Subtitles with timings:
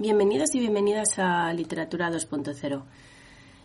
[0.00, 2.82] Bienvenidos y bienvenidas a Literatura 2.0.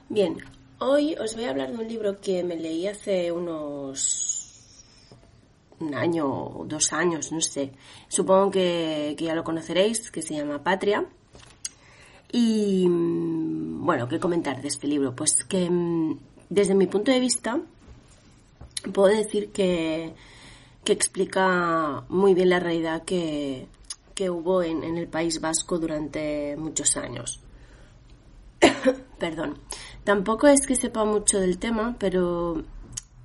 [0.10, 0.36] Bien,
[0.80, 4.84] hoy os voy a hablar de un libro que me leí hace unos
[5.80, 7.72] un año o dos años, no sé.
[8.10, 11.06] Supongo que, que ya lo conoceréis, que se llama Patria.
[12.34, 15.16] Y mm, bueno, ¿qué comentar de este libro?
[15.16, 17.62] Pues que mm, desde mi punto de vista
[18.92, 20.14] puedo decir que,
[20.84, 23.70] que explica muy bien la realidad que,
[24.16, 27.44] que hubo en, en el País Vasco durante muchos años.
[29.20, 29.60] Perdón.
[30.04, 32.64] Tampoco es que sepa mucho del tema, pero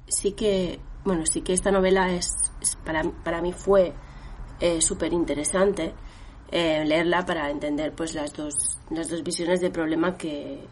[0.08, 3.94] sí que, bueno, sí que esta novela es, es para, para mí fue
[4.60, 5.94] eh, súper interesante
[6.50, 8.54] eh, leerla para entender pues las dos,
[8.90, 10.66] las dos visiones de problema que,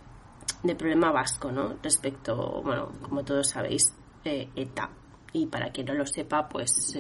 [0.63, 1.77] de problema vasco, ¿no?
[1.83, 4.91] Respecto, bueno, como todos sabéis, eh, ETA.
[5.33, 6.97] Y para quien no lo sepa, pues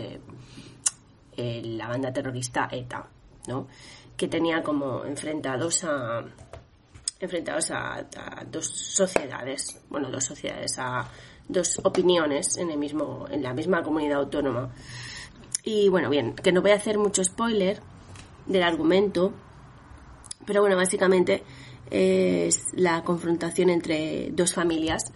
[1.39, 3.08] eh, eh, la banda terrorista ETA,
[3.47, 3.69] ¿no?
[4.17, 6.25] Que tenía como enfrentados a
[7.20, 11.09] enfrentados a, a dos sociedades, bueno, dos sociedades, a
[11.48, 14.72] dos opiniones en el mismo, en la misma comunidad autónoma.
[15.64, 17.81] Y bueno, bien, que no voy a hacer mucho spoiler
[18.47, 19.33] del argumento,
[20.47, 21.42] pero bueno, básicamente
[21.91, 25.12] es la confrontación entre dos familias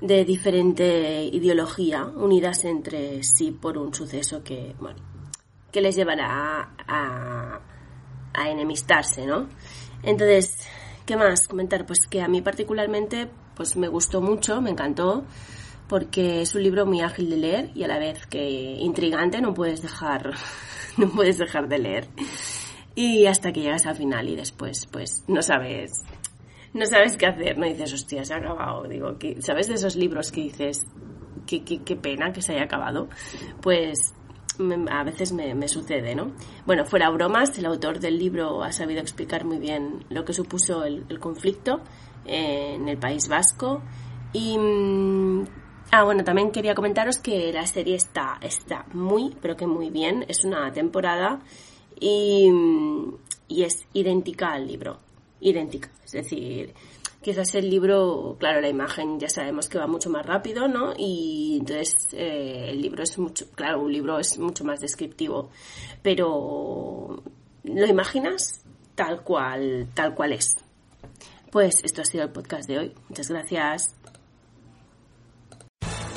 [0.00, 4.98] de diferente ideología unidas entre sí por un suceso que, bueno,
[5.72, 7.60] que les llevará a,
[8.34, 9.48] a enemistarse, ¿no?
[10.02, 10.66] Entonces,
[11.06, 11.86] ¿qué más comentar?
[11.86, 15.24] Pues que a mí particularmente pues me gustó mucho, me encantó,
[15.88, 19.52] porque es un libro muy ágil de leer y a la vez que intrigante, no
[19.52, 20.34] puedes dejar,
[20.96, 22.08] no puedes dejar de leer.
[22.94, 26.04] Y hasta que llegas al final y después, pues, no sabes,
[26.72, 28.84] no sabes qué hacer, no dices, hostia, se ha acabado.
[28.84, 30.86] Digo, ¿sabes de esos libros que dices,
[31.46, 33.08] qué, qué, pena que se haya acabado?
[33.60, 34.14] Pues
[34.90, 36.32] a veces me, sucede, ¿no?
[36.66, 40.84] Bueno, fuera bromas, el autor del libro ha sabido explicar muy bien lo que supuso
[40.84, 41.80] el, conflicto
[42.24, 43.82] en el País Vasco
[44.32, 44.58] y...
[44.58, 45.44] mm,
[45.90, 50.24] Ah, bueno, también quería comentaros que la serie está, está muy, pero que muy bien.
[50.28, 51.40] Es una temporada
[51.98, 53.14] y, mm,
[53.48, 54.98] y es idéntica al libro.
[55.40, 55.90] Idéntica.
[56.04, 56.74] Es decir,
[57.28, 60.94] quizás el libro, claro, la imagen ya sabemos que va mucho más rápido, ¿no?
[60.96, 65.50] Y entonces eh, el libro es mucho, claro, un libro es mucho más descriptivo.
[66.02, 67.22] Pero
[67.64, 70.56] lo imaginas tal cual, tal cual es.
[71.52, 72.94] Pues esto ha sido el podcast de hoy.
[73.10, 73.97] Muchas gracias.